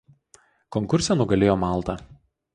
[0.77, 1.99] Konkurse nugalėjo Malta.